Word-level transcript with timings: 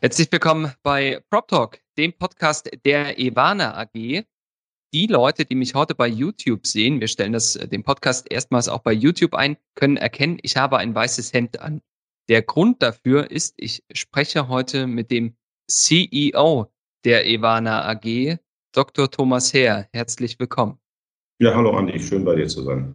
Herzlich 0.00 0.30
willkommen 0.30 0.72
bei 0.84 1.24
PropTalk, 1.28 1.80
dem 1.98 2.12
Podcast 2.12 2.70
der 2.84 3.18
Evana 3.18 3.76
AG. 3.76 4.22
Die 4.94 5.06
Leute, 5.08 5.44
die 5.44 5.56
mich 5.56 5.74
heute 5.74 5.96
bei 5.96 6.06
YouTube 6.06 6.68
sehen, 6.68 7.00
wir 7.00 7.08
stellen 7.08 7.32
das, 7.32 7.54
den 7.54 7.82
Podcast 7.82 8.30
erstmals 8.30 8.68
auch 8.68 8.78
bei 8.78 8.92
YouTube 8.92 9.34
ein, 9.34 9.56
können 9.74 9.96
erkennen, 9.96 10.38
ich 10.42 10.56
habe 10.56 10.78
ein 10.78 10.94
weißes 10.94 11.32
Hemd 11.32 11.58
an. 11.58 11.82
Der 12.28 12.42
Grund 12.42 12.80
dafür 12.80 13.32
ist, 13.32 13.54
ich 13.56 13.82
spreche 13.92 14.46
heute 14.46 14.86
mit 14.86 15.10
dem 15.10 15.36
CEO 15.68 16.70
der 17.04 17.26
Evana 17.26 17.88
AG, 17.90 18.38
Dr. 18.72 19.10
Thomas 19.10 19.52
Herr. 19.52 19.88
Herzlich 19.92 20.38
willkommen. 20.38 20.78
Ja, 21.40 21.56
hallo 21.56 21.76
Andi, 21.76 21.98
schön 21.98 22.24
bei 22.24 22.36
dir 22.36 22.46
zu 22.46 22.62
sein. 22.62 22.94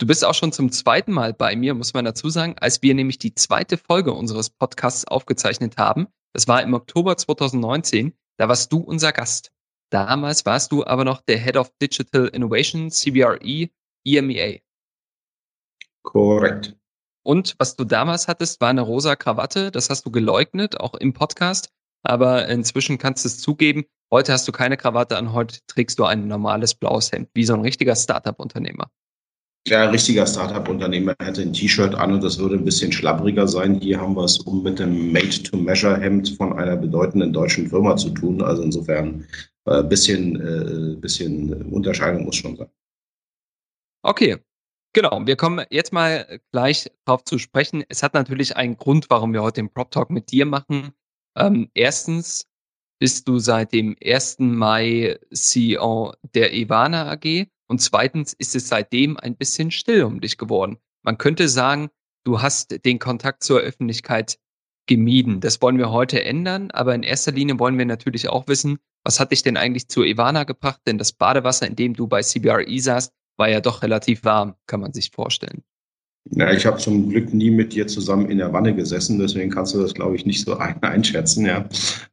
Du 0.00 0.06
bist 0.06 0.24
auch 0.24 0.34
schon 0.34 0.52
zum 0.52 0.70
zweiten 0.70 1.10
Mal 1.10 1.34
bei 1.34 1.56
mir, 1.56 1.74
muss 1.74 1.92
man 1.92 2.04
dazu 2.04 2.30
sagen, 2.30 2.56
als 2.60 2.82
wir 2.82 2.94
nämlich 2.94 3.18
die 3.18 3.34
zweite 3.34 3.76
Folge 3.76 4.12
unseres 4.12 4.48
Podcasts 4.48 5.04
aufgezeichnet 5.04 5.76
haben. 5.76 6.06
Das 6.32 6.46
war 6.46 6.62
im 6.62 6.72
Oktober 6.72 7.16
2019. 7.16 8.16
Da 8.36 8.48
warst 8.48 8.72
du 8.72 8.78
unser 8.78 9.12
Gast. 9.12 9.50
Damals 9.90 10.46
warst 10.46 10.70
du 10.70 10.86
aber 10.86 11.04
noch 11.04 11.20
der 11.22 11.38
Head 11.38 11.56
of 11.56 11.72
Digital 11.82 12.28
Innovation, 12.28 12.92
CBRE, 12.92 13.70
EMEA. 14.04 14.60
Korrekt. 16.02 16.76
Und 17.24 17.56
was 17.58 17.74
du 17.74 17.84
damals 17.84 18.28
hattest, 18.28 18.60
war 18.60 18.68
eine 18.68 18.82
rosa 18.82 19.16
Krawatte. 19.16 19.72
Das 19.72 19.90
hast 19.90 20.06
du 20.06 20.12
geleugnet, 20.12 20.78
auch 20.78 20.94
im 20.94 21.12
Podcast. 21.12 21.72
Aber 22.04 22.46
inzwischen 22.48 22.98
kannst 22.98 23.24
du 23.24 23.28
es 23.28 23.40
zugeben. 23.40 23.84
Heute 24.12 24.32
hast 24.32 24.46
du 24.46 24.52
keine 24.52 24.76
Krawatte 24.76 25.16
an, 25.16 25.32
heute 25.32 25.58
trägst 25.66 25.98
du 25.98 26.04
ein 26.04 26.28
normales 26.28 26.76
blaues 26.76 27.10
Hemd, 27.10 27.30
wie 27.34 27.44
so 27.44 27.54
ein 27.54 27.62
richtiger 27.62 27.96
Startup-Unternehmer. 27.96 28.92
Ein 29.70 29.90
richtiger 29.90 30.26
Startup-Unternehmer 30.26 31.14
hätte 31.20 31.42
ein 31.42 31.52
T-Shirt 31.52 31.94
an 31.94 32.14
und 32.14 32.24
das 32.24 32.38
würde 32.38 32.56
ein 32.56 32.64
bisschen 32.64 32.92
schlabbriger 32.92 33.46
sein. 33.46 33.80
Hier 33.80 34.00
haben 34.00 34.16
wir 34.16 34.24
es 34.24 34.38
um 34.38 34.62
mit 34.62 34.78
dem 34.78 35.12
Made-to-Measure-Hemd 35.12 36.36
von 36.36 36.58
einer 36.58 36.76
bedeutenden 36.76 37.32
deutschen 37.32 37.68
Firma 37.68 37.96
zu 37.96 38.10
tun. 38.10 38.42
Also 38.42 38.62
insofern 38.62 39.26
ein 39.64 39.84
äh, 39.84 39.88
bisschen, 39.88 40.36
äh, 40.36 40.96
bisschen 40.96 41.70
Unterscheidung 41.70 42.24
muss 42.24 42.36
schon 42.36 42.56
sein. 42.56 42.68
Okay, 44.02 44.36
genau. 44.92 45.20
Wir 45.26 45.36
kommen 45.36 45.66
jetzt 45.70 45.92
mal 45.92 46.40
gleich 46.52 46.90
darauf 47.04 47.24
zu 47.24 47.38
sprechen. 47.38 47.84
Es 47.88 48.02
hat 48.02 48.14
natürlich 48.14 48.56
einen 48.56 48.76
Grund, 48.76 49.10
warum 49.10 49.32
wir 49.32 49.42
heute 49.42 49.60
den 49.60 49.70
Prop 49.70 49.90
Talk 49.90 50.10
mit 50.10 50.30
dir 50.30 50.46
machen. 50.46 50.92
Ähm, 51.36 51.70
erstens 51.74 52.46
bist 53.00 53.28
du 53.28 53.38
seit 53.38 53.72
dem 53.72 53.96
1. 54.04 54.38
Mai 54.40 55.18
CEO 55.32 56.14
der 56.34 56.54
Ivana 56.54 57.12
AG. 57.12 57.48
Und 57.68 57.80
zweitens 57.80 58.32
ist 58.32 58.56
es 58.56 58.68
seitdem 58.68 59.16
ein 59.16 59.36
bisschen 59.36 59.70
still 59.70 60.04
um 60.04 60.20
dich 60.20 60.38
geworden. 60.38 60.78
Man 61.02 61.18
könnte 61.18 61.48
sagen, 61.48 61.90
du 62.24 62.42
hast 62.42 62.84
den 62.84 62.98
Kontakt 62.98 63.42
zur 63.42 63.60
Öffentlichkeit 63.60 64.38
gemieden. 64.86 65.40
Das 65.40 65.62
wollen 65.62 65.78
wir 65.78 65.92
heute 65.92 66.24
ändern, 66.24 66.70
aber 66.72 66.94
in 66.94 67.02
erster 67.02 67.32
Linie 67.32 67.58
wollen 67.58 67.78
wir 67.78 67.84
natürlich 67.84 68.28
auch 68.28 68.48
wissen, 68.48 68.78
was 69.04 69.20
hat 69.20 69.30
dich 69.30 69.42
denn 69.42 69.56
eigentlich 69.56 69.88
zu 69.88 70.02
Ivana 70.02 70.44
gebracht? 70.44 70.80
Denn 70.86 70.98
das 70.98 71.12
Badewasser, 71.12 71.66
in 71.66 71.76
dem 71.76 71.94
du 71.94 72.08
bei 72.08 72.22
CBRE 72.22 72.80
saßt, 72.80 73.12
war 73.36 73.48
ja 73.48 73.60
doch 73.60 73.82
relativ 73.82 74.24
warm, 74.24 74.54
kann 74.66 74.80
man 74.80 74.92
sich 74.92 75.10
vorstellen. 75.10 75.62
Ja, 76.30 76.52
ich 76.52 76.66
habe 76.66 76.78
zum 76.78 77.08
Glück 77.08 77.32
nie 77.32 77.50
mit 77.50 77.72
dir 77.72 77.86
zusammen 77.86 78.30
in 78.30 78.38
der 78.38 78.52
Wanne 78.52 78.74
gesessen, 78.74 79.18
deswegen 79.18 79.50
kannst 79.50 79.74
du 79.74 79.80
das, 79.80 79.94
glaube 79.94 80.16
ich, 80.16 80.26
nicht 80.26 80.44
so 80.44 80.56
einschätzen. 80.80 81.46
Ja. 81.46 81.68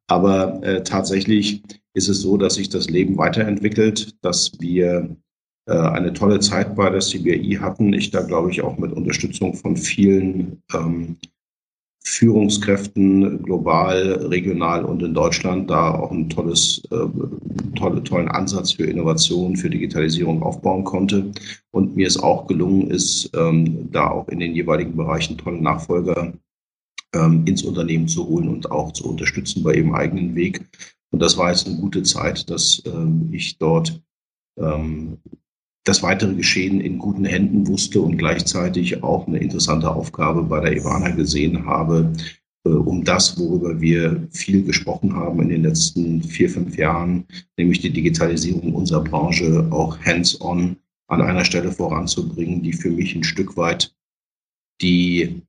Aber 0.07 0.61
äh, 0.63 0.83
tatsächlich 0.83 1.63
ist 1.93 2.07
es 2.07 2.21
so, 2.21 2.37
dass 2.37 2.55
sich 2.55 2.69
das 2.69 2.89
Leben 2.89 3.17
weiterentwickelt, 3.17 4.15
dass 4.23 4.59
wir 4.59 5.15
eine 5.71 6.13
tolle 6.13 6.39
Zeit 6.39 6.75
bei 6.75 6.89
der 6.89 6.99
CBI 6.99 7.57
hatten. 7.59 7.91
Ich 7.93 8.11
da, 8.11 8.21
glaube 8.21 8.51
ich, 8.51 8.61
auch 8.61 8.77
mit 8.77 8.91
Unterstützung 8.91 9.55
von 9.55 9.75
vielen 9.75 10.61
ähm, 10.73 11.17
Führungskräften 12.07 13.41
global, 13.41 14.27
regional 14.29 14.85
und 14.85 15.01
in 15.01 15.15
Deutschland 15.15 15.71
da 15.71 15.95
auch 15.95 16.11
ein 16.11 16.29
tolles, 16.29 16.83
äh, 16.91 17.07
tolle, 17.75 18.03
tollen 18.03 18.27
Ansatz 18.27 18.73
für 18.73 18.85
Innovation, 18.85 19.57
für 19.57 19.71
Digitalisierung 19.71 20.43
aufbauen 20.43 20.83
konnte. 20.83 21.31
Und 21.71 21.95
mir 21.95 22.07
es 22.07 22.17
auch 22.17 22.45
gelungen 22.45 22.91
ist, 22.91 23.31
ähm, 23.35 23.91
da 23.91 24.11
auch 24.11 24.27
in 24.29 24.39
den 24.39 24.53
jeweiligen 24.53 24.95
Bereichen 24.95 25.39
tolle 25.39 25.59
Nachfolger 25.59 26.31
ähm, 27.15 27.43
ins 27.47 27.63
Unternehmen 27.63 28.07
zu 28.07 28.27
holen 28.27 28.49
und 28.49 28.69
auch 28.69 28.91
zu 28.91 29.09
unterstützen 29.09 29.63
bei 29.63 29.73
ihrem 29.73 29.95
eigenen 29.95 30.35
Weg. 30.35 30.63
Und 31.09 31.21
das 31.23 31.37
war 31.37 31.49
jetzt 31.49 31.67
eine 31.67 31.77
gute 31.77 32.03
Zeit, 32.03 32.47
dass 32.51 32.83
ähm, 32.85 33.29
ich 33.31 33.57
dort 33.57 33.99
ähm, 34.59 35.17
das 35.85 36.01
weitere 36.01 36.33
Geschehen 36.33 36.81
in 36.81 36.97
guten 36.97 37.25
Händen 37.25 37.67
wusste 37.67 38.01
und 38.01 38.17
gleichzeitig 38.17 39.03
auch 39.03 39.27
eine 39.27 39.37
interessante 39.37 39.89
Aufgabe 39.89 40.43
bei 40.43 40.59
der 40.59 40.75
Ivana 40.75 41.11
gesehen 41.11 41.65
habe, 41.65 42.11
äh, 42.65 42.69
um 42.69 43.03
das, 43.03 43.39
worüber 43.39 43.79
wir 43.79 44.27
viel 44.31 44.63
gesprochen 44.63 45.15
haben 45.15 45.41
in 45.41 45.49
den 45.49 45.63
letzten 45.63 46.23
vier, 46.23 46.49
fünf 46.49 46.75
Jahren, 46.75 47.25
nämlich 47.57 47.79
die 47.81 47.91
Digitalisierung 47.91 48.73
unserer 48.73 49.03
Branche 49.03 49.67
auch 49.69 49.97
hands-on 50.03 50.75
an 51.07 51.21
einer 51.21 51.45
Stelle 51.45 51.71
voranzubringen, 51.71 52.63
die 52.63 52.73
für 52.73 52.89
mich 52.89 53.15
ein 53.15 53.23
Stück 53.23 53.55
weit 53.55 53.95
die, 54.81 55.43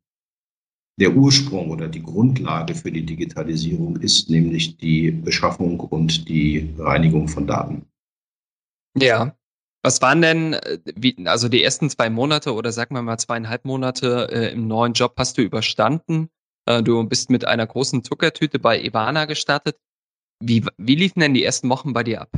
der 1.01 1.17
Ursprung 1.17 1.71
oder 1.71 1.89
die 1.89 2.03
Grundlage 2.03 2.75
für 2.75 2.93
die 2.93 3.07
Digitalisierung 3.07 3.97
ist, 3.97 4.29
nämlich 4.29 4.77
die 4.77 5.11
Beschaffung 5.11 5.81
und 5.81 6.29
die 6.29 6.75
Reinigung 6.77 7.27
von 7.27 7.47
Daten. 7.47 7.87
Ja, 8.99 9.35
was 9.87 10.03
waren 10.03 10.21
denn, 10.21 10.55
äh, 10.55 10.79
wie, 10.97 11.17
also 11.27 11.49
die 11.49 11.63
ersten 11.63 11.89
zwei 11.89 12.11
Monate 12.11 12.55
oder 12.55 12.73
sagen 12.73 12.97
wir 12.97 13.03
mal 13.03 13.19
zweieinhalb 13.19 13.65
Monate 13.65 14.29
äh, 14.33 14.53
im 14.53 14.67
neuen 14.67 14.95
Job 14.95 15.15
hast 15.17 15.39
du 15.39 15.43
überstanden? 15.43 16.29
Äh, 16.67 16.83
du 16.83 17.05
bist 17.05 17.31
mit 17.31 17.45
einer 17.45 17.69
großen 17.69 18.03
Zuckertüte 18.03 18.59
bei 18.59 18.83
Ivana 18.83 19.27
gestartet. 19.27 19.77
Wie, 20.41 20.65
wie 20.77 20.97
liefen 20.97 21.21
denn 21.21 21.35
die 21.35 21.45
ersten 21.45 21.69
Wochen 21.69 21.93
bei 21.93 22.03
dir 22.03 22.21
ab? 22.21 22.33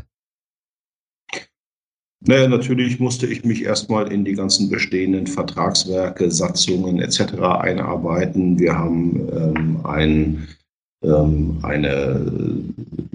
Naja, 2.20 2.48
natürlich 2.48 3.00
musste 3.00 3.26
ich 3.26 3.44
mich 3.44 3.62
erstmal 3.62 4.12
in 4.12 4.26
die 4.26 4.34
ganzen 4.34 4.68
bestehenden 4.68 5.26
Vertragswerke, 5.26 6.30
Satzungen 6.30 7.00
etc. 7.00 7.32
einarbeiten. 7.40 8.58
Wir 8.58 8.76
haben 8.76 9.28
ähm, 9.32 9.86
ein 9.86 10.48
eine 11.02 12.64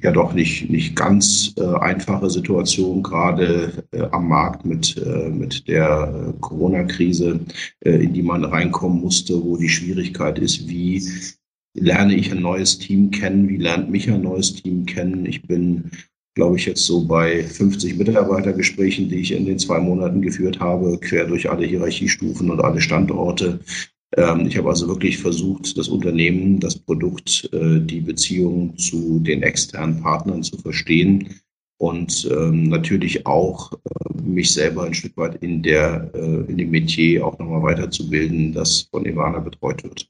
ja 0.03 0.11
doch 0.11 0.33
nicht, 0.33 0.69
nicht 0.69 0.95
ganz 0.95 1.53
äh, 1.57 1.63
einfache 1.63 2.29
Situation 2.29 3.01
gerade 3.01 3.71
äh, 3.91 4.01
am 4.11 4.27
Markt 4.27 4.65
mit, 4.65 4.97
äh, 4.97 5.29
mit 5.29 5.67
der 5.67 6.33
Corona-Krise, 6.41 7.39
äh, 7.85 8.03
in 8.03 8.13
die 8.13 8.21
man 8.21 8.43
reinkommen 8.43 8.99
musste, 8.99 9.41
wo 9.41 9.55
die 9.55 9.69
Schwierigkeit 9.69 10.37
ist, 10.39 10.67
wie 10.67 11.01
lerne 11.73 12.15
ich 12.15 12.31
ein 12.31 12.41
neues 12.41 12.77
Team 12.77 13.11
kennen, 13.11 13.47
wie 13.47 13.57
lernt 13.57 13.89
mich 13.89 14.11
ein 14.11 14.21
neues 14.21 14.53
Team 14.53 14.85
kennen. 14.85 15.25
Ich 15.25 15.41
bin, 15.43 15.89
glaube 16.35 16.57
ich, 16.57 16.65
jetzt 16.65 16.85
so 16.85 17.07
bei 17.07 17.43
50 17.43 17.97
Mitarbeitergesprächen, 17.97 19.07
die 19.07 19.21
ich 19.21 19.31
in 19.31 19.45
den 19.45 19.57
zwei 19.57 19.79
Monaten 19.79 20.21
geführt 20.21 20.59
habe, 20.59 20.99
quer 20.99 21.25
durch 21.25 21.49
alle 21.49 21.65
Hierarchiestufen 21.65 22.51
und 22.51 22.59
alle 22.59 22.81
Standorte. 22.81 23.61
Ähm, 24.15 24.47
ich 24.47 24.57
habe 24.57 24.69
also 24.69 24.87
wirklich 24.87 25.17
versucht, 25.17 25.77
das 25.77 25.87
Unternehmen, 25.87 26.59
das 26.59 26.77
Produkt, 26.77 27.49
äh, 27.53 27.79
die 27.79 28.01
Beziehung 28.01 28.77
zu 28.77 29.19
den 29.19 29.43
externen 29.43 30.01
Partnern 30.01 30.43
zu 30.43 30.57
verstehen 30.57 31.41
und 31.77 32.29
ähm, 32.31 32.69
natürlich 32.69 33.25
auch 33.25 33.73
äh, 33.73 34.21
mich 34.21 34.53
selber 34.53 34.83
ein 34.83 34.93
Stück 34.93 35.17
weit 35.17 35.41
in 35.43 35.63
der 35.63 36.11
äh, 36.13 36.51
in 36.51 36.57
dem 36.57 36.71
Metier 36.71 37.25
auch 37.25 37.37
nochmal 37.39 37.63
weiterzubilden, 37.63 38.53
das 38.53 38.83
von 38.83 39.05
Ivana 39.05 39.39
betreut 39.39 39.83
wird. 39.83 40.07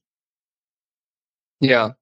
Ja. 1.61 1.95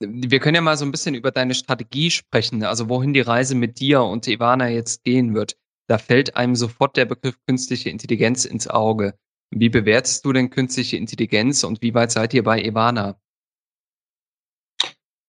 Wir 0.00 0.40
können 0.40 0.56
ja 0.56 0.60
mal 0.60 0.76
so 0.76 0.84
ein 0.84 0.90
bisschen 0.90 1.14
über 1.14 1.30
deine 1.30 1.54
Strategie 1.54 2.10
sprechen, 2.10 2.64
also 2.64 2.88
wohin 2.88 3.14
die 3.14 3.20
Reise 3.20 3.54
mit 3.54 3.80
dir 3.80 4.02
und 4.02 4.26
Ivana 4.26 4.68
jetzt 4.68 5.04
gehen 5.04 5.34
wird. 5.34 5.56
Da 5.88 5.98
fällt 5.98 6.36
einem 6.36 6.56
sofort 6.56 6.96
der 6.96 7.04
Begriff 7.04 7.38
künstliche 7.46 7.90
Intelligenz 7.90 8.44
ins 8.44 8.68
Auge. 8.68 9.14
Wie 9.50 9.68
bewertest 9.68 10.24
du 10.24 10.32
denn 10.32 10.50
künstliche 10.50 10.96
Intelligenz 10.96 11.64
und 11.64 11.80
wie 11.82 11.94
weit 11.94 12.10
seid 12.10 12.34
ihr 12.34 12.42
bei 12.42 12.62
Ivana? 12.62 13.18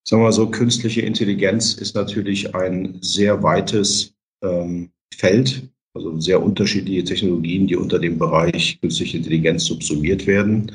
Sagen 0.07 0.21
wir 0.21 0.25
mal 0.27 0.31
so, 0.31 0.49
künstliche 0.49 1.01
Intelligenz 1.01 1.73
ist 1.73 1.95
natürlich 1.95 2.55
ein 2.55 2.97
sehr 3.01 3.43
weites 3.43 4.15
ähm, 4.41 4.91
Feld, 5.13 5.69
also 5.93 6.19
sehr 6.19 6.41
unterschiedliche 6.41 7.03
Technologien, 7.03 7.67
die 7.67 7.75
unter 7.75 7.99
dem 7.99 8.17
Bereich 8.17 8.79
künstliche 8.79 9.17
Intelligenz 9.17 9.65
subsumiert 9.65 10.25
werden. 10.25 10.71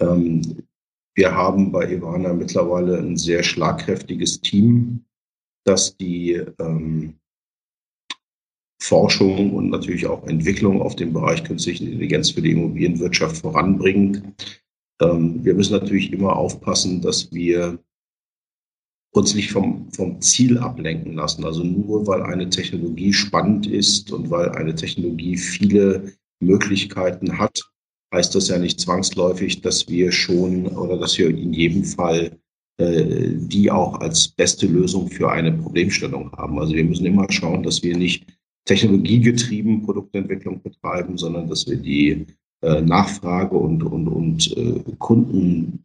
Ähm, 0.00 0.62
Wir 1.16 1.34
haben 1.34 1.72
bei 1.72 1.90
Ivana 1.90 2.32
mittlerweile 2.32 2.98
ein 2.98 3.16
sehr 3.16 3.42
schlagkräftiges 3.42 4.40
Team, 4.40 5.04
das 5.64 5.96
die 5.96 6.40
ähm, 6.60 7.14
Forschung 8.80 9.52
und 9.54 9.70
natürlich 9.70 10.06
auch 10.06 10.26
Entwicklung 10.26 10.80
auf 10.80 10.96
dem 10.96 11.12
Bereich 11.12 11.44
künstliche 11.44 11.84
Intelligenz 11.84 12.30
für 12.30 12.42
die 12.42 12.52
Immobilienwirtschaft 12.52 13.38
voranbringt. 13.38 14.22
Ähm, 15.00 15.44
wir 15.44 15.54
müssen 15.54 15.74
natürlich 15.74 16.12
immer 16.12 16.36
aufpassen, 16.36 17.02
dass 17.02 17.32
wir 17.32 17.78
uns 19.12 19.34
nicht 19.34 19.50
vom, 19.50 19.90
vom 19.92 20.20
Ziel 20.20 20.58
ablenken 20.58 21.14
lassen. 21.14 21.44
Also 21.44 21.64
nur 21.64 22.06
weil 22.06 22.22
eine 22.22 22.48
Technologie 22.50 23.12
spannend 23.12 23.66
ist 23.66 24.12
und 24.12 24.30
weil 24.30 24.50
eine 24.50 24.74
Technologie 24.74 25.36
viele 25.36 26.12
Möglichkeiten 26.40 27.38
hat, 27.38 27.60
heißt 28.14 28.34
das 28.34 28.48
ja 28.48 28.58
nicht 28.58 28.80
zwangsläufig, 28.80 29.60
dass 29.60 29.88
wir 29.88 30.12
schon 30.12 30.66
oder 30.68 30.98
dass 30.98 31.18
wir 31.18 31.28
in 31.28 31.52
jedem 31.52 31.84
Fall 31.84 32.38
äh, 32.78 33.32
die 33.34 33.70
auch 33.70 34.00
als 34.00 34.28
beste 34.28 34.66
Lösung 34.66 35.10
für 35.10 35.30
eine 35.30 35.52
Problemstellung 35.52 36.30
haben. 36.32 36.58
Also 36.58 36.74
wir 36.74 36.84
müssen 36.84 37.06
immer 37.06 37.26
schauen, 37.30 37.62
dass 37.62 37.82
wir 37.82 37.96
nicht 37.96 38.37
technologiegetrieben 38.68 39.82
Produktentwicklung 39.82 40.62
betreiben, 40.62 41.16
sondern 41.16 41.48
dass 41.48 41.66
wir 41.66 41.76
die 41.76 42.26
äh, 42.60 42.82
Nachfrage 42.82 43.56
und, 43.56 43.82
und, 43.82 44.08
und 44.08 44.56
äh, 44.56 44.82
Kunden, 44.98 45.80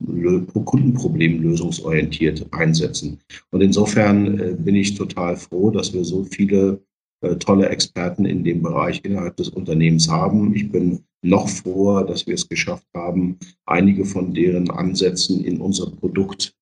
Kundenproblemlösungsorientiert 0.66 2.46
einsetzen. 2.52 3.20
Und 3.52 3.62
insofern 3.62 4.40
äh, 4.40 4.56
bin 4.58 4.76
ich 4.76 4.96
total 4.96 5.38
froh, 5.38 5.72
dass 5.72 5.94
wir 5.94 6.04
so 6.04 6.24
viele 6.26 6.82
äh, 7.22 7.36
tolle 7.38 7.70
Experten 7.70 8.26
in 8.26 8.44
dem 8.44 8.62
Bereich 8.62 9.02
innerhalb 9.04 9.38
des 9.38 9.50
Unternehmens 9.50 10.10
haben. 10.10 10.54
Ich 10.56 10.70
bin 10.70 11.00
noch 11.22 11.48
froher, 11.48 12.06
dass 12.06 12.28
wir 12.28 12.34
es 12.34 12.50
geschafft 12.50 12.88
haben, 12.94 13.38
einige 13.66 14.04
von 14.04 14.34
deren 14.34 14.70
Ansätzen 14.70 15.46
in 15.46 15.62
unser 15.62 15.90
Produkt 15.90 16.54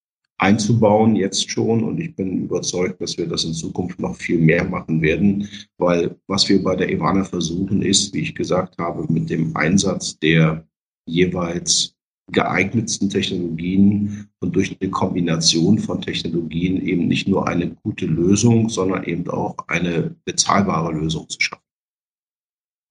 einzubauen, 0.42 1.16
jetzt 1.16 1.50
schon. 1.50 1.84
Und 1.84 2.00
ich 2.00 2.16
bin 2.16 2.44
überzeugt, 2.44 3.00
dass 3.00 3.18
wir 3.18 3.28
das 3.28 3.44
in 3.44 3.54
Zukunft 3.54 4.00
noch 4.00 4.16
viel 4.16 4.40
mehr 4.40 4.64
machen 4.64 5.02
werden, 5.02 5.48
weil 5.78 6.16
was 6.28 6.50
wir 6.50 6.62
bei 6.64 6.76
der 6.76 6.92
Ivana 6.92 7.24
versuchen 7.24 7.82
ist, 7.82 8.14
wie 8.14 8.22
ich 8.22 8.36
gesagt 8.36 8.78
habe, 8.78 9.12
mit 9.12 9.30
dem 9.30 9.56
Einsatz 9.56 10.18
der 10.20 10.68
jeweils 11.08 11.96
geeignetsten 12.32 13.10
Technologien 13.10 14.30
und 14.40 14.56
durch 14.56 14.76
eine 14.80 14.90
Kombination 14.90 15.78
von 15.78 16.02
Technologien 16.02 16.82
eben 16.82 17.08
nicht 17.08 17.28
nur 17.28 17.48
eine 17.48 17.70
gute 17.84 18.06
Lösung, 18.06 18.70
sondern 18.70 19.04
eben 19.04 19.30
auch 19.30 19.56
eine 19.68 20.16
bezahlbare 20.26 20.94
Lösung 20.94 21.28
zu 21.30 21.40
schaffen. 21.40 21.64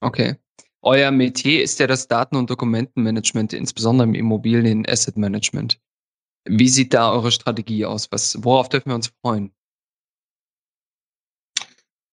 Okay. 0.02 0.37
Euer 0.82 1.11
Metier 1.11 1.62
ist 1.62 1.79
ja 1.79 1.87
das 1.87 2.08
Daten- 2.08 2.37
und 2.37 2.49
Dokumentenmanagement, 2.49 3.52
insbesondere 3.52 4.08
im 4.08 4.14
Immobilien-Asset 4.14 5.17
Management. 5.17 5.79
Wie 6.44 6.69
sieht 6.69 6.94
da 6.94 7.12
eure 7.12 7.31
Strategie 7.31 7.84
aus? 7.84 8.10
Was, 8.10 8.42
worauf 8.42 8.69
dürfen 8.69 8.90
wir 8.90 8.94
uns 8.94 9.12
freuen? 9.22 9.52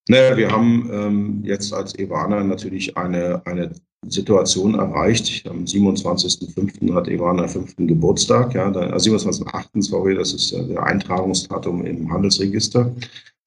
Naja, 0.09 0.37
wir 0.37 0.51
haben 0.51 0.89
ähm, 0.91 1.43
jetzt 1.43 1.73
als 1.73 1.97
Ivana 1.99 2.43
natürlich 2.43 2.95
eine, 2.95 3.41
eine 3.45 3.71
Situation 4.05 4.75
erreicht. 4.75 5.47
Am 5.47 5.65
27.05. 5.65 6.93
hat 6.93 7.07
Ivana 7.07 7.47
fünften 7.47 7.87
Geburtstag, 7.87 8.53
ja, 8.53 8.69
da, 8.69 8.95
27.08. 8.95 9.77
Äh, 9.77 9.81
sorry, 9.81 10.15
das 10.15 10.33
ist 10.33 10.53
äh, 10.53 10.65
der 10.65 10.83
Eintragungsdatum 10.83 11.85
im 11.85 12.11
Handelsregister. 12.11 12.95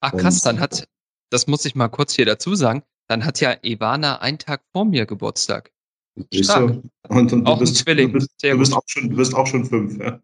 Ach 0.01 0.11
krass, 0.11 0.37
Und, 0.37 0.45
dann 0.45 0.59
hat, 0.59 0.87
das 1.31 1.47
muss 1.47 1.65
ich 1.65 1.75
mal 1.75 1.87
kurz 1.87 2.13
hier 2.13 2.25
dazu 2.25 2.53
sagen, 2.53 2.83
dann 3.07 3.25
hat 3.25 3.41
ja 3.41 3.55
Ivana 3.63 4.19
einen 4.19 4.37
Tag 4.37 4.61
vor 4.71 4.85
mir 4.85 5.05
Geburtstag. 5.05 5.71
Stark. 6.33 6.81
Und, 7.09 7.33
und 7.33 7.45
auch 7.45 7.55
du 7.55 7.61
bist, 7.61 7.73
ein 7.73 7.83
Zwilling. 7.83 8.07
Du 8.07 8.13
bist, 8.13 8.29
du 8.41 8.57
bist, 8.57 8.73
auch, 8.73 8.83
schon, 8.85 9.09
du 9.09 9.15
bist 9.15 9.33
auch 9.33 9.47
schon 9.47 9.65
fünf. 9.65 9.97
Ja. 9.97 10.19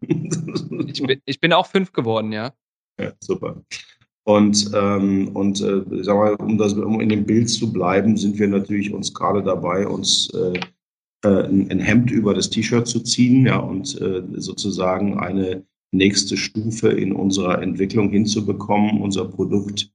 Ich, 0.86 1.02
bin, 1.02 1.20
ich 1.24 1.40
bin 1.40 1.52
auch 1.52 1.66
fünf 1.66 1.92
geworden, 1.92 2.32
ja. 2.32 2.52
Ja, 3.00 3.12
super. 3.20 3.62
Und, 4.24 4.70
ähm, 4.74 5.28
und 5.34 5.60
äh, 5.62 5.82
sag 6.02 6.16
mal, 6.16 6.34
um, 6.34 6.58
das, 6.58 6.74
um 6.74 7.00
in 7.00 7.08
dem 7.08 7.24
Bild 7.24 7.48
zu 7.48 7.72
bleiben, 7.72 8.16
sind 8.16 8.38
wir 8.38 8.48
natürlich 8.48 8.92
uns 8.92 9.14
gerade 9.14 9.42
dabei, 9.42 9.86
uns 9.86 10.28
äh, 10.34 10.60
äh 11.24 11.44
ein, 11.44 11.70
ein, 11.70 11.80
Hemd 11.80 12.10
über 12.10 12.34
das 12.34 12.50
T-Shirt 12.50 12.86
zu 12.86 13.00
ziehen 13.00 13.46
ja, 13.46 13.56
und 13.56 13.98
äh, 14.00 14.22
sozusagen 14.34 15.18
eine 15.18 15.64
nächste 15.92 16.36
Stufe 16.36 16.90
in 16.90 17.12
unserer 17.12 17.62
Entwicklung 17.62 18.10
hinzubekommen. 18.10 19.00
Unser 19.00 19.24
Produkt 19.24 19.90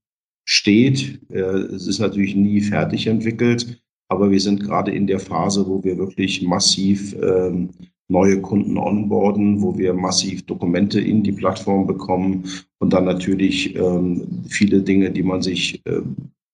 steht. 0.46 1.22
Äh, 1.30 1.40
es 1.40 1.86
ist 1.86 2.00
natürlich 2.00 2.36
nie 2.36 2.62
fertig 2.62 3.06
entwickelt. 3.06 3.83
Aber 4.10 4.30
wir 4.30 4.40
sind 4.40 4.64
gerade 4.64 4.92
in 4.92 5.08
der 5.08 5.20
Phase, 5.20 5.66
wo 5.68 5.84
wir 5.84 5.98
wirklich 5.98 6.42
massiv 6.42 7.16
ähm, 7.22 7.70
neue 8.10 8.42
Kunden 8.42 8.78
onboarden, 8.78 9.62
wo 9.62 9.78
wir 9.78 9.94
massiv 9.94 10.46
Dokumente 10.46 11.00
in 11.00 11.24
die 11.24 11.32
Plattform 11.32 11.88
bekommen 11.88 12.44
und 12.80 12.94
dann 12.94 13.06
natürlich 13.06 13.76
ähm, 13.76 14.44
viele 14.48 14.82
Dinge, 14.82 15.10
die 15.12 15.24
man 15.24 15.42
sich 15.42 15.82
äh, 15.86 16.02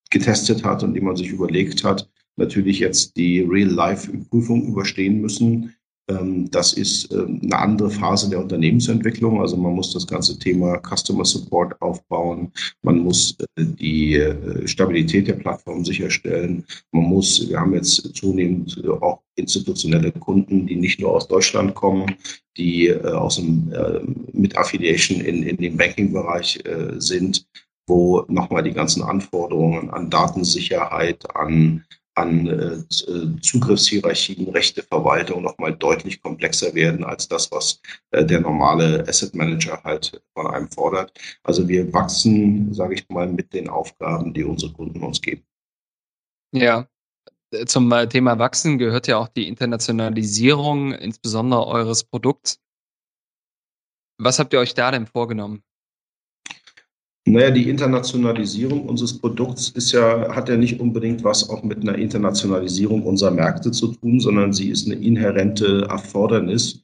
getestet 0.10 0.64
hat 0.64 0.84
und 0.84 0.94
die 0.94 1.02
man 1.02 1.16
sich 1.16 1.30
überlegt 1.30 1.84
hat, 1.84 2.10
natürlich 2.38 2.80
jetzt 2.80 3.18
die 3.18 3.42
Real-Life-Prüfung 3.42 4.68
überstehen 4.68 5.22
müssen. 5.22 5.74
Ähm, 6.10 6.50
das 6.50 6.74
ist 6.74 7.12
ähm, 7.14 7.40
eine 7.44 7.58
andere 7.58 7.90
Phase 7.92 8.30
der 8.30 8.40
Unternehmensentwicklung. 8.40 9.40
Also 9.42 9.56
man 9.58 9.76
muss 9.76 9.94
das 9.94 10.08
ganze 10.08 10.38
Thema 10.40 10.82
Customer 10.82 11.24
Support 11.24 11.80
aufbauen. 11.82 12.52
Man 12.82 13.00
muss 13.00 13.38
äh, 13.40 13.64
die 13.64 14.16
äh, 14.16 14.68
Stabilität 14.68 15.28
der 15.28 15.34
Plattform 15.34 15.86
sicherstellen. 15.86 16.66
Man 16.92 17.04
muss, 17.04 17.48
wir 17.48 17.60
haben 17.60 17.74
jetzt 17.76 18.16
zunehmend 18.16 18.82
äh, 18.84 18.90
auch 18.90 19.22
institutionelle 19.36 20.12
Kunden, 20.12 20.66
die 20.68 20.76
nicht 20.76 21.00
nur 21.00 21.14
aus 21.16 21.28
Deutschland 21.28 21.74
kommen, 21.74 22.16
die 22.58 22.94
aus 22.94 23.38
dem, 23.38 23.72
mit 24.34 24.58
Affiliation 24.58 25.22
in, 25.22 25.44
in 25.44 25.56
dem 25.56 25.78
Banking-Bereich 25.78 26.62
sind, 26.98 27.48
wo 27.88 28.26
nochmal 28.28 28.64
die 28.64 28.74
ganzen 28.74 29.02
Anforderungen 29.02 29.92
an 29.92 30.10
Datensicherheit, 30.10 31.24
an 31.38 31.86
an 32.20 32.48
äh, 32.48 33.42
Zugriffshierarchien, 33.42 34.50
Rechteverwaltung 34.50 35.44
nochmal 35.44 35.76
deutlich 35.76 36.22
komplexer 36.22 36.74
werden 36.76 37.04
als 37.04 37.28
das, 37.28 37.52
was 37.52 37.82
äh, 38.12 38.26
der 38.26 38.42
normale 38.42 39.08
Asset 39.08 39.34
Manager 39.36 39.82
halt 39.84 40.22
von 40.34 40.48
einem 40.48 40.70
fordert. 40.70 41.12
Also 41.44 41.68
wir 41.68 41.92
wachsen, 41.94 42.74
sage 42.74 42.96
ich 42.96 43.10
mal, 43.10 43.28
mit 43.28 43.54
den 43.54 43.70
Aufgaben, 43.70 44.34
die 44.34 44.44
unsere 44.44 44.74
Kunden 44.74 45.02
uns 45.02 45.22
geben. 45.22 45.44
Ja, 46.54 46.88
zum 47.66 47.90
Thema 48.10 48.38
Wachsen 48.38 48.78
gehört 48.78 49.08
ja 49.08 49.18
auch 49.18 49.28
die 49.28 49.48
Internationalisierung, 49.48 50.94
insbesondere 50.94 51.66
eures 51.68 52.04
Produkts. 52.04 52.60
Was 54.20 54.38
habt 54.38 54.54
ihr 54.54 54.60
euch 54.60 54.74
da 54.74 54.92
denn 54.92 55.08
vorgenommen? 55.08 55.64
Naja, 57.30 57.52
die 57.52 57.70
Internationalisierung 57.70 58.90
unseres 58.90 59.20
Produkts 59.20 59.70
ist 59.70 59.92
ja, 59.92 60.36
hat 60.36 60.50
ja 60.50 60.58
nicht 60.58 60.80
unbedingt 60.80 61.24
was 61.24 61.48
auch 61.48 61.62
mit 61.62 61.82
einer 61.82 61.96
Internationalisierung 61.96 63.04
unserer 63.04 63.30
Märkte 63.30 63.70
zu 63.70 63.90
tun, 63.90 64.20
sondern 64.20 64.52
sie 64.52 64.70
ist 64.70 64.88
eine 64.88 64.96
inhärente 64.96 65.86
Erfordernis 65.88 66.84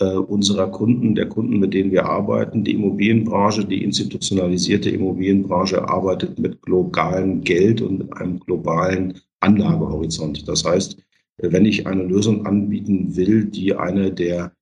äh, 0.00 0.06
unserer 0.16 0.70
Kunden, 0.70 1.14
der 1.14 1.28
Kunden, 1.28 1.58
mit 1.58 1.74
denen 1.74 1.92
wir 1.92 2.06
arbeiten. 2.06 2.64
Die 2.64 2.72
Immobilienbranche, 2.72 3.66
die 3.66 3.84
institutionalisierte 3.84 4.88
Immobilienbranche 4.88 5.86
arbeitet 5.86 6.38
mit 6.38 6.62
globalem 6.62 7.42
Geld 7.42 7.82
und 7.82 8.10
einem 8.16 8.40
globalen 8.40 9.20
Anlagehorizont. 9.40 10.48
Das 10.48 10.64
heißt, 10.64 10.96
wenn 11.36 11.66
ich 11.66 11.86
eine 11.86 12.04
Lösung 12.04 12.46
anbieten 12.46 13.14
will, 13.14 13.44
die 13.44 13.74
eine 13.74 14.10
der 14.10 14.52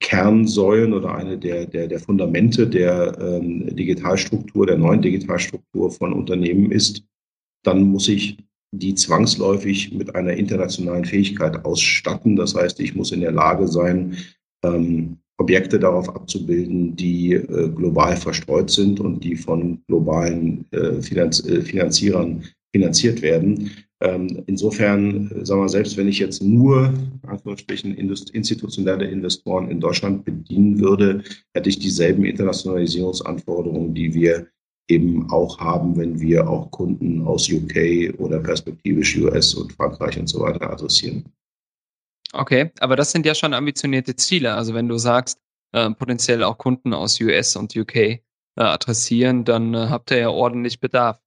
Kernsäulen 0.00 0.92
oder 0.92 1.14
eine 1.14 1.38
der, 1.38 1.66
der, 1.66 1.88
der 1.88 2.00
Fundamente 2.00 2.66
der 2.66 3.16
ähm, 3.20 3.74
Digitalstruktur, 3.74 4.66
der 4.66 4.78
neuen 4.78 5.02
Digitalstruktur 5.02 5.90
von 5.90 6.12
Unternehmen 6.12 6.70
ist, 6.70 7.02
dann 7.64 7.82
muss 7.82 8.08
ich 8.08 8.36
die 8.72 8.94
zwangsläufig 8.94 9.92
mit 9.92 10.14
einer 10.14 10.34
internationalen 10.34 11.04
Fähigkeit 11.04 11.64
ausstatten. 11.64 12.36
Das 12.36 12.54
heißt, 12.54 12.78
ich 12.80 12.94
muss 12.94 13.12
in 13.12 13.20
der 13.20 13.32
Lage 13.32 13.66
sein, 13.66 14.16
ähm, 14.64 15.18
Objekte 15.38 15.78
darauf 15.78 16.08
abzubilden, 16.14 16.94
die 16.94 17.32
äh, 17.32 17.70
global 17.70 18.14
verstreut 18.16 18.70
sind 18.70 19.00
und 19.00 19.24
die 19.24 19.36
von 19.36 19.82
globalen 19.88 20.66
äh, 20.70 21.00
Finanz 21.00 21.44
äh, 21.46 21.62
Finanzierern 21.62 22.44
finanziert 22.72 23.22
werden. 23.22 23.70
Ähm, 24.02 24.42
insofern, 24.46 25.30
äh, 25.30 25.44
sagen 25.44 25.60
wir, 25.60 25.68
selbst 25.68 25.96
wenn 25.96 26.08
ich 26.08 26.18
jetzt 26.18 26.42
nur 26.42 26.94
Anführungsstrichen 27.26 27.94
institutionelle 27.94 29.06
Investoren 29.06 29.70
in 29.70 29.80
Deutschland 29.80 30.24
bedienen 30.24 30.80
würde, 30.80 31.22
hätte 31.54 31.68
ich 31.68 31.78
dieselben 31.78 32.24
Internationalisierungsanforderungen, 32.24 33.94
die 33.94 34.14
wir 34.14 34.46
eben 34.88 35.30
auch 35.30 35.58
haben, 35.58 35.96
wenn 35.96 36.20
wir 36.20 36.48
auch 36.48 36.70
Kunden 36.70 37.22
aus 37.26 37.50
UK 37.50 38.18
oder 38.18 38.40
perspektivisch 38.40 39.16
US 39.18 39.54
und 39.54 39.72
Frankreich 39.72 40.18
und 40.18 40.28
so 40.28 40.40
weiter 40.40 40.70
adressieren. 40.70 41.24
Okay, 42.32 42.70
aber 42.80 42.96
das 42.96 43.12
sind 43.12 43.26
ja 43.26 43.34
schon 43.34 43.54
ambitionierte 43.54 44.16
Ziele. 44.16 44.54
Also 44.54 44.74
wenn 44.74 44.88
du 44.88 44.98
sagst, 44.98 45.38
äh, 45.72 45.90
potenziell 45.90 46.42
auch 46.42 46.58
Kunden 46.58 46.94
aus 46.94 47.20
US 47.20 47.56
und 47.56 47.76
UK 47.76 47.96
äh, 47.96 48.20
adressieren, 48.56 49.44
dann 49.44 49.74
äh, 49.74 49.86
habt 49.88 50.10
ihr 50.10 50.18
ja 50.18 50.30
ordentlich 50.30 50.80
Bedarf 50.80 51.20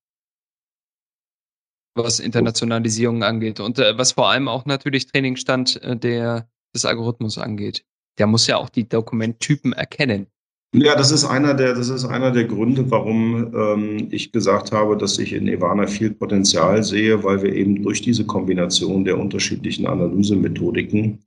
was 1.96 2.20
Internationalisierung 2.20 3.24
angeht 3.24 3.60
und 3.60 3.80
äh, 3.80 3.98
was 3.98 4.14
vor 4.14 4.30
allem 4.30 4.48
auch 4.48 4.66
natürlich 4.66 5.08
Trainingsstand 5.08 5.82
äh, 5.84 5.96
der, 5.96 6.48
des 6.74 6.86
Algorithmus 6.86 7.38
angeht. 7.38 7.86
der 8.20 8.28
muss 8.28 8.48
ja 8.48 8.58
auch 8.58 8.70
die 8.70 8.88
Dokumenttypen 8.88 9.74
erkennen. 9.74 10.28
Ja, 10.76 10.96
das 10.96 11.12
ist 11.12 11.24
einer 11.24 11.54
der, 11.54 11.76
das 11.76 11.90
ist 11.90 12.06
einer 12.06 12.32
der 12.32 12.46
Gründe, 12.46 12.90
warum 12.90 13.54
ähm, 13.56 14.08
ich 14.10 14.32
gesagt 14.32 14.72
habe, 14.72 14.98
dass 14.98 15.20
ich 15.20 15.34
in 15.34 15.48
Ivana 15.48 15.86
viel 15.86 16.12
Potenzial 16.12 16.84
sehe, 16.84 17.24
weil 17.24 17.44
wir 17.44 17.54
eben 17.54 17.84
durch 17.84 18.02
diese 18.02 18.26
Kombination 18.26 19.06
der 19.06 19.20
unterschiedlichen 19.20 19.86
Analysemethodiken 19.86 21.20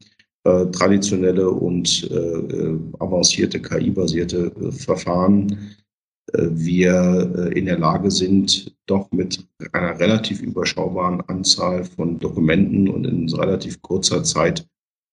äh, 0.42 0.66
traditionelle 0.66 1.48
und 1.48 2.10
äh, 2.10 2.76
avancierte 2.98 3.62
KI-basierte 3.62 4.52
äh, 4.60 4.72
Verfahren 4.72 5.50
äh, 5.50 5.56
wir 6.32 7.50
äh, 7.52 7.58
in 7.58 7.66
der 7.66 7.78
Lage 7.78 8.10
sind, 8.10 8.74
doch 8.86 9.10
mit 9.12 9.46
einer 9.72 9.98
relativ 9.98 10.40
überschaubaren 10.40 11.20
Anzahl 11.28 11.84
von 11.84 12.18
Dokumenten 12.18 12.88
und 12.88 13.06
in 13.06 13.32
relativ 13.32 13.80
kurzer 13.82 14.24
Zeit 14.24 14.66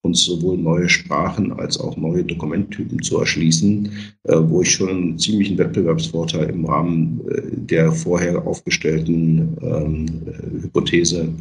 uns 0.05 0.25
sowohl 0.25 0.58
neue 0.58 0.89
Sprachen 0.89 1.53
als 1.53 1.79
auch 1.79 1.96
neue 1.96 2.25
Dokumenttypen 2.25 3.01
zu 3.01 3.20
erschließen, 3.20 3.89
äh, 4.24 4.36
wo 4.38 4.62
ich 4.62 4.72
schon 4.72 4.89
einen 4.89 5.20
ziemlichen 5.20 5.58
Wettbewerbsvorteil 5.58 6.50
im 6.50 6.65
Rahmen 6.65 7.22
der 7.67 7.91
vorher 7.91 8.46
aufgestellten 8.46 9.58
ähm, 9.62 10.62
Hypothese 10.62 11.34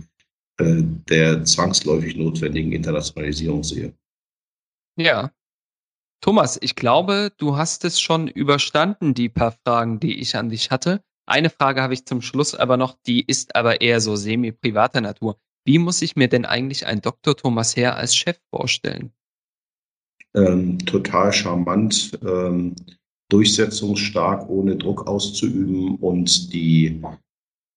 der 0.61 1.43
zwangsläufig 1.45 2.15
notwendigen 2.15 2.73
Internationalisierung 2.73 3.65
sehe. 3.65 3.95
Ja, 4.97 5.33
Thomas, 6.23 6.57
ich 6.63 6.77
glaube, 6.77 7.33
du 7.37 7.57
hast 7.57 7.85
es 7.85 8.01
schon 8.01 8.29
überstanden, 8.29 9.13
die 9.13 9.29
paar 9.29 9.57
Fragen, 9.65 9.99
die 9.99 10.21
ich 10.21 10.37
an 10.37 10.51
dich 10.51 10.71
hatte. 10.71 11.03
Eine 11.27 11.51
Frage 11.51 11.83
habe 11.83 11.95
ich 11.95 12.07
zum 12.07 12.23
Schluss 12.23 12.55
aber 12.55 12.77
noch, 12.77 12.97
die 13.07 13.25
ist 13.27 13.57
aber 13.57 13.81
eher 13.81 14.01
so 14.01 14.15
semi-privater 14.15 15.01
Natur. 15.01 15.37
Wie 15.65 15.79
muss 15.79 16.01
ich 16.01 16.15
mir 16.15 16.29
denn 16.29 16.45
eigentlich 16.45 16.87
ein 16.87 17.01
Dr. 17.01 17.37
Thomas 17.37 17.75
Herr 17.75 17.97
als 17.97 18.15
Chef 18.15 18.39
vorstellen? 18.51 19.13
Ähm, 20.35 20.79
total 20.87 21.33
charmant, 21.33 22.17
ähm, 22.25 22.77
durchsetzungsstark, 23.29 24.49
ohne 24.49 24.77
Druck 24.77 25.09
auszuüben 25.09 25.97
und 25.97 26.53
die 26.53 27.03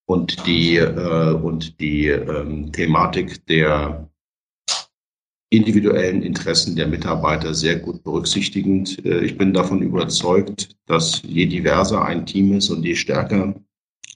und 0.07 0.45
die 0.45 0.77
äh, 0.77 1.33
und 1.33 1.79
die 1.79 2.07
ähm, 2.09 2.71
Thematik 2.71 3.45
der 3.47 4.07
individuellen 5.57 6.21
Interessen 6.21 6.75
der 6.75 6.87
Mitarbeiter 6.87 7.53
sehr 7.53 7.77
gut 7.77 8.03
berücksichtigend. 8.03 9.03
Äh, 9.05 9.25
ich 9.25 9.37
bin 9.37 9.53
davon 9.53 9.81
überzeugt, 9.81 10.75
dass 10.85 11.21
je 11.25 11.45
diverser 11.45 12.03
ein 12.03 12.25
Team 12.25 12.53
ist 12.53 12.69
und 12.69 12.83
je 12.83 12.95
stärker 12.95 13.55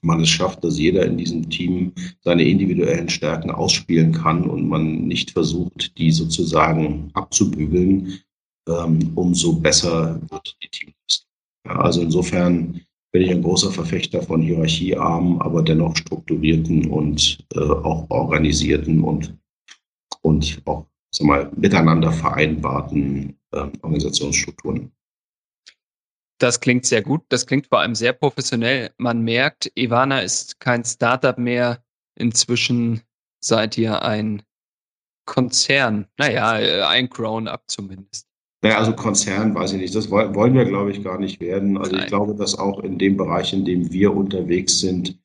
man 0.01 0.21
es 0.21 0.29
schafft, 0.29 0.63
dass 0.63 0.79
jeder 0.79 1.05
in 1.05 1.17
diesem 1.17 1.49
Team 1.49 1.91
seine 2.21 2.43
individuellen 2.43 3.09
Stärken 3.09 3.51
ausspielen 3.51 4.13
kann 4.13 4.49
und 4.49 4.67
man 4.67 5.07
nicht 5.07 5.31
versucht, 5.31 5.97
die 5.97 6.11
sozusagen 6.11 7.09
abzubügeln, 7.13 8.19
ähm, 8.67 9.11
umso 9.15 9.53
besser 9.53 10.21
wird 10.29 10.57
die 10.63 10.69
Teamleistung. 10.69 11.27
also 11.65 12.01
insofern 12.01 12.81
bin 13.11 13.23
ich 13.23 13.31
ein 13.31 13.41
großer 13.41 13.71
Verfechter 13.71 14.21
von 14.21 14.41
hierarchiearmen, 14.41 15.41
aber 15.41 15.63
dennoch 15.63 15.95
strukturierten 15.97 16.89
und 16.89 17.39
äh, 17.55 17.59
auch 17.59 18.09
organisierten 18.09 19.03
und, 19.03 19.35
und 20.21 20.61
auch 20.65 20.85
sag 21.11 21.27
mal, 21.27 21.51
miteinander 21.55 22.11
vereinbarten 22.11 23.37
äh, 23.51 23.67
Organisationsstrukturen. 23.81 24.91
Das 26.39 26.59
klingt 26.61 26.85
sehr 26.85 27.01
gut. 27.01 27.23
Das 27.29 27.45
klingt 27.45 27.67
vor 27.67 27.79
allem 27.79 27.95
sehr 27.95 28.13
professionell. 28.13 28.91
Man 28.97 29.21
merkt, 29.23 29.71
Ivana 29.75 30.21
ist 30.21 30.59
kein 30.59 30.85
Startup 30.85 31.37
mehr. 31.37 31.83
Inzwischen 32.15 33.01
seid 33.41 33.77
ihr 33.77 34.01
ein 34.03 34.43
Konzern. 35.25 36.07
Naja, 36.17 36.59
äh, 36.59 36.81
ein 36.83 37.09
Grown-up 37.09 37.63
zumindest. 37.67 38.27
Naja, 38.61 38.77
also 38.77 38.93
Konzern 38.93 39.55
weiß 39.55 39.73
ich 39.73 39.79
nicht. 39.79 39.95
Das 39.95 40.09
wollen 40.11 40.53
wir, 40.53 40.65
glaube 40.65 40.91
ich, 40.91 41.03
gar 41.03 41.17
nicht 41.17 41.39
werden. 41.39 41.77
Also 41.77 41.91
Nein. 41.91 42.01
ich 42.01 42.07
glaube, 42.07 42.35
dass 42.35 42.57
auch 42.57 42.79
in 42.79 42.97
dem 42.97 43.15
Bereich, 43.15 43.53
in 43.53 43.63
dem 43.63 43.91
wir 43.91 44.13
unterwegs 44.13 44.79
sind, 44.79 45.17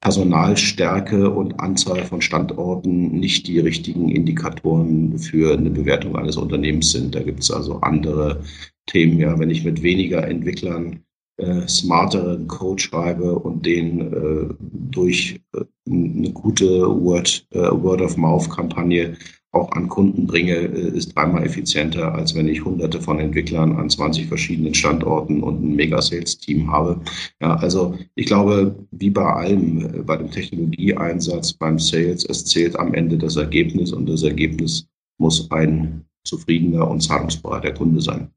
Personalstärke 0.00 1.30
und 1.30 1.60
Anzahl 1.60 2.04
von 2.04 2.20
Standorten 2.20 3.18
nicht 3.18 3.46
die 3.46 3.58
richtigen 3.58 4.08
Indikatoren 4.10 5.18
für 5.18 5.56
eine 5.56 5.70
Bewertung 5.70 6.16
eines 6.16 6.36
Unternehmens 6.36 6.92
sind. 6.92 7.14
Da 7.14 7.22
gibt 7.22 7.40
es 7.40 7.50
also 7.50 7.80
andere 7.80 8.42
Themen. 8.86 9.18
Ja, 9.18 9.38
wenn 9.38 9.50
ich 9.50 9.64
mit 9.64 9.82
weniger 9.82 10.26
Entwicklern 10.28 11.04
äh, 11.38 11.66
smarteren 11.68 12.48
Code 12.48 12.82
schreibe 12.82 13.38
und 13.38 13.64
den 13.64 14.00
äh, 14.00 14.54
durch 14.60 15.40
äh, 15.54 15.64
eine 15.88 16.32
gute 16.32 16.66
Word, 16.66 17.46
äh, 17.50 17.58
Word-of-Mouth-Kampagne 17.58 19.16
auch 19.60 19.72
an 19.72 19.88
Kunden 19.88 20.26
bringe, 20.26 20.54
äh, 20.54 20.96
ist 20.96 21.14
dreimal 21.14 21.44
effizienter, 21.44 22.14
als 22.14 22.34
wenn 22.34 22.48
ich 22.48 22.64
hunderte 22.64 23.00
von 23.00 23.18
Entwicklern 23.18 23.76
an 23.76 23.90
20 23.90 24.26
verschiedenen 24.26 24.74
Standorten 24.74 25.42
und 25.42 25.62
ein 25.62 25.76
Mega-Sales-Team 25.76 26.70
habe. 26.70 27.00
Ja, 27.40 27.56
also 27.56 27.96
ich 28.14 28.26
glaube, 28.26 28.74
wie 28.90 29.10
bei 29.10 29.24
allem, 29.24 29.84
äh, 29.84 30.02
bei 30.02 30.16
dem 30.16 30.30
Technologieeinsatz, 30.30 31.52
beim 31.52 31.78
Sales, 31.78 32.24
es 32.24 32.44
zählt 32.44 32.78
am 32.78 32.94
Ende 32.94 33.18
das 33.18 33.36
Ergebnis 33.36 33.92
und 33.92 34.08
das 34.08 34.22
Ergebnis 34.22 34.86
muss 35.18 35.50
ein 35.50 36.04
zufriedener 36.24 36.88
und 36.88 37.00
zahlungsbereiter 37.00 37.72
Kunde 37.72 38.00
sein. 38.00 38.30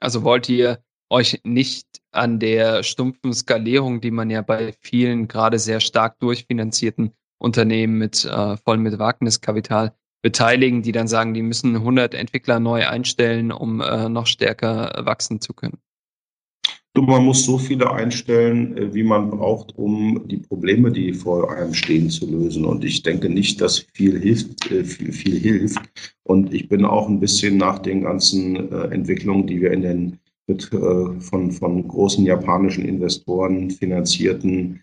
Also 0.00 0.22
wollt 0.22 0.48
ihr 0.48 0.78
euch 1.10 1.40
nicht 1.44 1.86
an 2.10 2.38
der 2.38 2.82
stumpfen 2.82 3.32
Skalierung, 3.32 4.00
die 4.00 4.10
man 4.10 4.30
ja 4.30 4.42
bei 4.42 4.72
vielen 4.80 5.28
gerade 5.28 5.58
sehr 5.58 5.80
stark 5.80 6.18
durchfinanzierten 6.20 7.12
Unternehmen 7.38 7.98
mit 7.98 8.24
äh, 8.24 8.56
voll 8.56 8.78
mit 8.78 8.98
Wagniskapital 8.98 9.92
beteiligen, 10.22 10.82
die 10.82 10.92
dann 10.92 11.08
sagen, 11.08 11.34
die 11.34 11.42
müssen 11.42 11.76
100 11.76 12.14
Entwickler 12.14 12.60
neu 12.60 12.86
einstellen, 12.86 13.52
um 13.52 13.80
äh, 13.80 14.08
noch 14.08 14.26
stärker 14.26 15.02
wachsen 15.04 15.40
zu 15.40 15.52
können? 15.52 15.78
Du, 16.94 17.00
man 17.00 17.24
muss 17.24 17.46
so 17.46 17.56
viele 17.56 17.90
einstellen, 17.90 18.76
äh, 18.76 18.94
wie 18.94 19.02
man 19.02 19.30
braucht, 19.30 19.76
um 19.78 20.28
die 20.28 20.36
Probleme, 20.36 20.92
die 20.92 21.14
vor 21.14 21.50
einem 21.50 21.72
stehen, 21.72 22.10
zu 22.10 22.30
lösen. 22.30 22.66
Und 22.66 22.84
ich 22.84 23.02
denke 23.02 23.30
nicht, 23.30 23.62
dass 23.62 23.86
viel 23.94 24.20
hilft. 24.20 24.70
Äh, 24.70 24.84
viel, 24.84 25.12
viel 25.12 25.38
hilft. 25.38 25.80
Und 26.24 26.52
ich 26.52 26.68
bin 26.68 26.84
auch 26.84 27.08
ein 27.08 27.18
bisschen 27.18 27.56
nach 27.56 27.78
den 27.78 28.02
ganzen 28.02 28.70
äh, 28.70 28.88
Entwicklungen, 28.88 29.46
die 29.46 29.60
wir 29.60 29.72
in 29.72 29.82
den 29.82 30.18
mit 30.48 30.64
von, 30.64 31.52
von 31.52 31.86
großen 31.86 32.26
japanischen 32.26 32.84
Investoren 32.84 33.70
finanzierten 33.70 34.82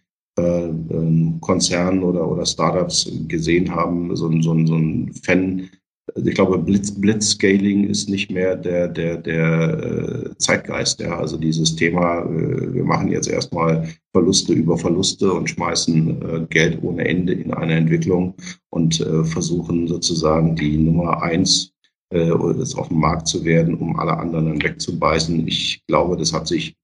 Konzernen 1.42 2.04
oder, 2.04 2.30
oder 2.30 2.46
Startups 2.46 3.12
gesehen 3.28 3.74
haben, 3.74 4.16
so, 4.16 4.32
so, 4.42 4.66
so 4.66 4.76
ein 4.76 5.12
Fan. 5.24 5.70
Ich 6.16 6.34
glaube, 6.34 6.58
Blitz, 6.58 6.92
Blitzscaling 6.92 7.88
ist 7.88 8.10
nicht 8.10 8.32
mehr 8.32 8.56
der, 8.56 8.88
der, 8.88 9.18
der 9.18 10.32
äh, 10.32 10.38
Zeitgeist. 10.38 11.00
Ja. 11.00 11.18
Also 11.20 11.38
dieses 11.38 11.76
Thema, 11.76 12.22
äh, 12.22 12.74
wir 12.74 12.84
machen 12.84 13.12
jetzt 13.12 13.30
erstmal 13.30 13.88
Verluste 14.12 14.54
über 14.54 14.78
Verluste 14.78 15.32
und 15.32 15.50
schmeißen 15.50 16.48
Geld 16.50 16.80
ohne 16.82 17.08
Ende 17.08 17.34
in 17.34 17.54
eine 17.54 17.76
Entwicklung 17.76 18.34
und 18.72 18.96
versuchen 18.96 19.88
sozusagen 19.88 20.56
die 20.56 20.78
Nummer 20.78 21.22
eins 21.22 21.72
auf 22.12 22.88
dem 22.88 22.98
Markt 22.98 23.28
zu 23.28 23.46
werden, 23.46 23.76
um 23.76 24.00
alle 24.00 24.18
anderen 24.18 24.60
wegzubeißen. 24.64 25.48
Ich 25.48 25.84
glaube, 25.88 26.18
das 26.18 26.34
hat 26.34 26.48
sich 26.48 26.76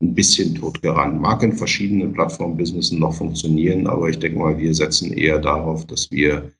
ein 0.00 0.14
bisschen 0.14 0.54
totgerannt. 0.54 1.20
Mag 1.20 1.42
in 1.42 1.52
verschiedenen 1.52 2.12
Plattform-Businessen 2.12 2.98
noch 3.00 3.14
funktionieren, 3.14 3.86
aber 3.86 4.08
ich 4.08 4.18
denke 4.18 4.38
mal, 4.38 4.56
wir 4.56 4.74
setzen 4.74 5.12
eher 5.12 5.38
darauf, 5.38 5.86
dass 5.86 6.10
wir 6.10 6.52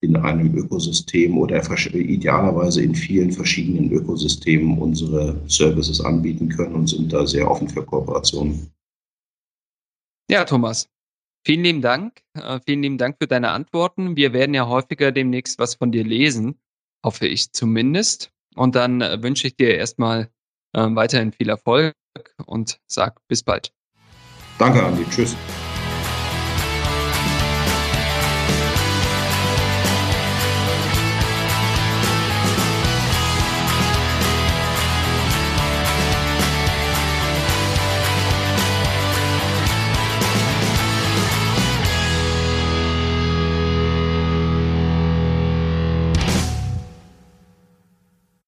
in 0.00 0.16
einem 0.16 0.54
Ökosystem 0.54 1.36
oder 1.38 1.62
idealerweise 1.94 2.82
in 2.82 2.94
vielen 2.94 3.32
verschiedenen 3.32 3.90
Ökosystemen 3.90 4.78
unsere 4.78 5.40
Services 5.48 6.00
anbieten 6.00 6.48
können 6.48 6.74
und 6.74 6.88
sind 6.88 7.12
da 7.12 7.26
sehr 7.26 7.50
offen 7.50 7.68
für 7.68 7.82
Kooperationen. 7.82 8.70
Ja, 10.30 10.44
Thomas, 10.44 10.88
vielen 11.44 11.64
lieben 11.64 11.80
Dank. 11.80 12.20
Äh, 12.34 12.60
vielen 12.64 12.82
lieben 12.82 12.98
Dank 12.98 13.16
für 13.18 13.26
deine 13.26 13.50
Antworten. 13.50 14.16
Wir 14.16 14.32
werden 14.32 14.54
ja 14.54 14.68
häufiger 14.68 15.10
demnächst 15.10 15.58
was 15.58 15.74
von 15.74 15.90
dir 15.90 16.04
lesen, 16.04 16.60
hoffe 17.04 17.26
ich 17.26 17.52
zumindest. 17.52 18.30
Und 18.54 18.74
dann 18.74 19.00
äh, 19.00 19.22
wünsche 19.22 19.46
ich 19.46 19.56
dir 19.56 19.74
erstmal 19.74 20.28
äh, 20.74 20.86
weiterhin 20.90 21.32
viel 21.32 21.48
Erfolg 21.48 21.94
und 22.46 22.80
sag 22.86 23.26
bis 23.28 23.42
bald. 23.42 23.72
Danke, 24.58 24.84
Andi. 24.84 25.04
Tschüss. 25.10 25.36